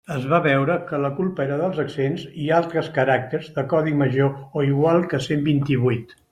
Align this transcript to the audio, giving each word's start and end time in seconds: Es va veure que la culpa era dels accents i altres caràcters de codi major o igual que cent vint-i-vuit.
Es 0.13 0.23
va 0.29 0.37
veure 0.43 0.77
que 0.87 0.99
la 1.03 1.11
culpa 1.19 1.43
era 1.45 1.59
dels 1.59 1.81
accents 1.83 2.23
i 2.45 2.49
altres 2.61 2.91
caràcters 2.97 3.53
de 3.59 3.67
codi 3.75 3.95
major 4.03 4.35
o 4.63 4.67
igual 4.73 5.09
que 5.13 5.25
cent 5.31 5.49
vint-i-vuit. 5.53 6.21